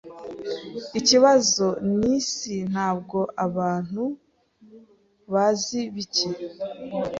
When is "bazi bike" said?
5.31-6.29